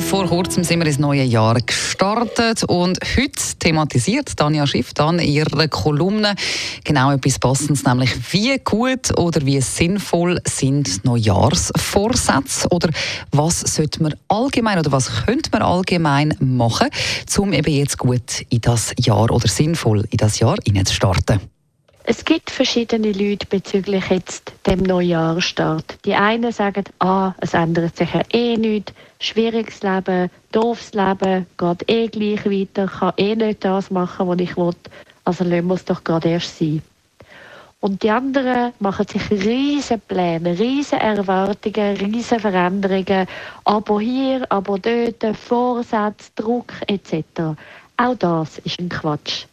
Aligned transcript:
Vor 0.00 0.26
kurzem 0.26 0.64
sind 0.64 0.80
wir 0.80 0.86
ins 0.86 0.98
neue 0.98 1.22
Jahr 1.22 1.54
gestartet 1.60 2.64
und 2.64 2.98
heute 3.16 3.58
thematisiert 3.58 4.36
Tanja 4.36 4.66
Schiff 4.66 4.92
dann 4.94 5.18
in 5.18 5.28
ihrer 5.28 5.68
Kolumne 5.68 6.34
genau 6.82 7.12
etwas 7.12 7.38
Passendes, 7.38 7.84
nämlich 7.84 8.10
wie 8.32 8.58
gut 8.58 9.16
oder 9.18 9.44
wie 9.46 9.60
sinnvoll 9.60 10.40
sind 10.46 11.04
Neujahrsvorsätze 11.04 12.68
oder 12.70 12.90
was 13.30 13.60
sollte 13.60 14.02
man 14.02 14.14
allgemein 14.28 14.78
oder 14.78 14.90
was 14.92 15.24
könnte 15.26 15.50
man 15.52 15.62
allgemein 15.62 16.34
machen, 16.40 16.88
um 17.38 17.52
eben 17.52 17.72
jetzt 17.72 17.98
gut 17.98 18.44
in 18.50 18.60
das 18.60 18.92
Jahr 18.98 19.30
oder 19.30 19.48
sinnvoll 19.48 20.04
in 20.10 20.18
das 20.18 20.38
Jahr 20.38 20.56
starten. 20.90 21.40
Es 22.06 22.22
gibt 22.22 22.50
verschiedene 22.50 23.12
Leute 23.12 23.46
bezüglich 23.46 24.10
jetzt 24.10 24.52
dem 24.66 24.80
Neujahrsstart. 24.80 25.96
Die 26.04 26.14
einen 26.14 26.52
sagen, 26.52 26.84
ah, 26.98 27.32
es 27.40 27.54
ändert 27.54 27.96
sich 27.96 28.12
ja 28.12 28.20
eh 28.30 28.58
nichts, 28.58 28.92
schwieriges 29.20 29.82
Leben, 29.82 30.28
doofes 30.52 30.92
Leben, 30.92 31.46
geht 31.56 31.88
eh 31.90 32.08
gleich 32.08 32.44
weiter, 32.44 32.88
kann 32.88 33.14
eh 33.16 33.34
nicht 33.34 33.64
das 33.64 33.90
machen, 33.90 34.28
was 34.28 34.38
ich 34.38 34.54
will, 34.54 34.74
also 35.24 35.44
lassen 35.44 35.66
wir 35.66 35.74
es 35.76 35.84
doch 35.86 36.04
gerade 36.04 36.28
erst 36.28 36.58
sein. 36.58 36.82
Und 37.80 38.02
die 38.02 38.10
anderen 38.10 38.74
machen 38.80 39.06
sich 39.08 39.30
riesen 39.30 40.02
Pläne, 40.02 40.58
riesen 40.58 40.98
Erwartungen, 40.98 41.96
riesen 41.96 42.38
Veränderungen, 42.38 43.26
aber 43.64 44.00
hier, 44.00 44.44
aber 44.50 44.78
dort, 44.78 45.24
Vorsätze, 45.38 46.30
Druck 46.36 46.70
etc. 46.86 47.56
Auch 47.96 48.14
das 48.18 48.58
ist 48.58 48.78
ein 48.78 48.90
Quatsch. 48.90 49.46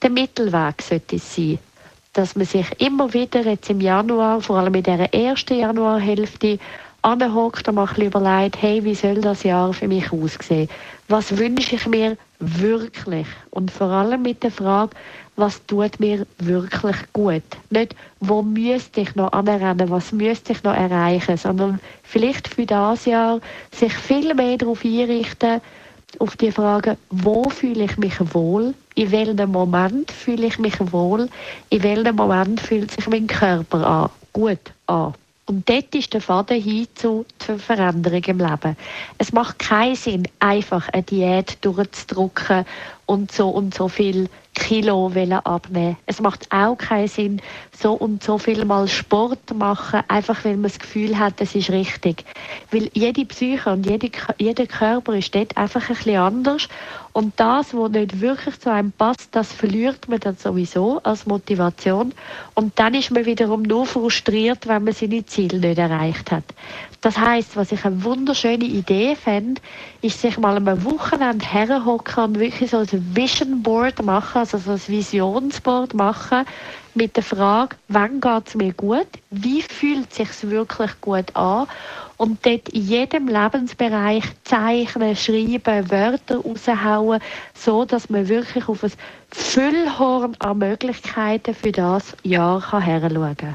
Der 0.00 0.08
Mittelweg 0.08 0.80
sollte 0.80 1.16
es 1.16 1.34
sein 1.34 1.58
dass 2.12 2.36
man 2.36 2.46
sich 2.46 2.66
immer 2.80 3.12
wieder 3.14 3.42
jetzt 3.42 3.70
im 3.70 3.80
Januar, 3.80 4.40
vor 4.40 4.58
allem 4.58 4.74
in 4.74 4.82
der 4.82 5.12
ersten 5.14 5.58
Januarhälfte, 5.58 6.58
anhockt 7.02 7.66
und 7.68 7.76
mal 7.76 7.88
überlegt, 7.96 8.60
hey, 8.60 8.84
wie 8.84 8.94
soll 8.94 9.20
das 9.20 9.42
Jahr 9.42 9.72
für 9.72 9.88
mich 9.88 10.12
aussehen? 10.12 10.68
Was 11.08 11.36
wünsche 11.38 11.76
ich 11.76 11.86
mir 11.86 12.16
wirklich? 12.38 13.26
Und 13.50 13.70
vor 13.70 13.88
allem 13.88 14.22
mit 14.22 14.42
der 14.42 14.50
Frage, 14.50 14.90
was 15.36 15.64
tut 15.66 15.98
mir 15.98 16.26
wirklich 16.38 16.96
gut? 17.12 17.42
Nicht, 17.70 17.96
wo 18.20 18.42
müsste 18.42 19.00
ich 19.00 19.14
noch 19.14 19.32
anrennen, 19.32 19.88
was 19.88 20.12
müsste 20.12 20.52
ich 20.52 20.62
noch 20.62 20.74
erreichen, 20.74 21.36
sondern 21.36 21.80
vielleicht 22.02 22.48
für 22.48 22.66
das 22.66 23.06
Jahr 23.06 23.40
sich 23.72 23.94
viel 23.94 24.34
mehr 24.34 24.58
darauf 24.58 24.84
einrichten, 24.84 25.62
auf 26.18 26.36
die 26.36 26.52
Frage, 26.52 26.96
wo 27.10 27.48
fühle 27.48 27.84
ich 27.84 27.96
mich 27.96 28.18
wohl, 28.34 28.74
in 28.94 29.10
welchem 29.10 29.52
Moment 29.52 30.10
fühle 30.10 30.46
ich 30.46 30.58
mich 30.58 30.74
wohl, 30.92 31.28
in 31.70 31.82
welchem 31.82 32.16
Moment 32.16 32.60
fühlt 32.60 32.90
sich 32.90 33.06
mein 33.08 33.26
Körper 33.26 33.86
an, 33.86 34.10
gut 34.32 34.72
an. 34.86 35.14
Und 35.46 35.68
dort 35.68 35.92
ist 35.96 36.12
der 36.12 36.20
Faden 36.20 36.62
hin 36.62 36.86
zu 36.94 37.26
zur 37.38 37.58
Veränderung 37.58 38.22
im 38.22 38.38
Leben. 38.38 38.76
Es 39.18 39.32
macht 39.32 39.58
keinen 39.58 39.96
Sinn, 39.96 40.22
einfach 40.38 40.88
eine 40.90 41.02
Diät 41.02 41.58
durchzudrücken 41.62 42.64
und 43.10 43.32
so 43.32 43.48
und 43.48 43.74
so 43.74 43.88
viel 43.88 44.28
Kilo 44.54 45.10
abnehmen 45.44 45.96
Es 46.06 46.20
macht 46.20 46.46
auch 46.52 46.76
keinen 46.76 47.08
Sinn, 47.08 47.42
so 47.76 47.92
und 47.92 48.22
so 48.22 48.36
viel 48.38 48.64
mal 48.64 48.88
Sport 48.88 49.54
machen, 49.54 50.02
einfach 50.08 50.44
weil 50.44 50.54
man 50.54 50.64
das 50.64 50.78
Gefühl 50.78 51.18
hat, 51.18 51.40
es 51.40 51.54
ist 51.54 51.70
richtig. 51.70 52.24
Weil 52.70 52.90
jede 52.92 53.24
Psyche 53.24 53.70
und 53.70 53.86
jede, 53.88 54.10
jeder 54.38 54.66
Körper 54.66 55.14
ist 55.14 55.34
dort 55.34 55.56
einfach 55.56 55.88
ein 55.88 55.96
bisschen 55.96 56.16
anders. 56.20 56.68
Und 57.12 57.32
das, 57.40 57.74
was 57.74 57.90
nicht 57.90 58.20
wirklich 58.20 58.60
zu 58.60 58.70
einem 58.70 58.92
passt, 58.92 59.28
das 59.32 59.52
verliert 59.52 60.08
man 60.08 60.20
dann 60.20 60.36
sowieso 60.36 61.00
als 61.02 61.26
Motivation. 61.26 62.12
Und 62.54 62.78
dann 62.78 62.94
ist 62.94 63.10
man 63.10 63.26
wiederum 63.26 63.62
nur 63.62 63.86
frustriert, 63.86 64.68
wenn 64.68 64.84
man 64.84 64.94
seine 64.94 65.26
Ziele 65.26 65.58
nicht 65.58 65.78
erreicht 65.78 66.30
hat. 66.30 66.44
Das 67.00 67.16
heißt, 67.16 67.56
was 67.56 67.72
ich 67.72 67.84
eine 67.84 68.04
wunderschöne 68.04 68.64
Idee 68.64 69.16
fände, 69.16 69.60
ist 70.02 70.20
sich 70.20 70.38
mal 70.38 70.56
am 70.56 70.84
Wochenende 70.84 71.44
herhocken 71.44 72.24
und 72.24 72.38
wirklich 72.38 72.70
so 72.70 72.78
ein 72.78 72.99
Vision 73.14 73.62
Board 73.62 74.02
machen, 74.04 74.38
also 74.38 74.58
so 74.58 74.72
ein 74.72 74.80
Visionsboard 74.86 75.94
machen 75.94 76.44
mit 76.94 77.16
der 77.16 77.22
Frage, 77.22 77.76
wann 77.88 78.20
geht 78.20 78.48
es 78.48 78.54
mir 78.54 78.72
gut, 78.72 79.06
wie 79.30 79.62
fühlt 79.62 80.10
es 80.10 80.16
sich 80.16 80.50
wirklich 80.50 80.90
gut 81.00 81.34
an 81.34 81.66
und 82.18 82.44
dort 82.44 82.68
in 82.68 82.82
jedem 82.82 83.28
Lebensbereich 83.28 84.24
zeichnen, 84.44 85.16
schreiben, 85.16 85.90
Wörter 85.90 86.36
raushauen, 86.38 87.20
so 87.54 87.84
dass 87.86 88.10
man 88.10 88.28
wirklich 88.28 88.68
auf 88.68 88.84
ein 88.84 88.92
Füllhorn 89.32 90.36
an 90.38 90.58
Möglichkeiten 90.58 91.54
für 91.54 91.72
das 91.72 92.14
Jahr 92.22 92.60
heranschauen 92.70 93.36
kann. 93.36 93.54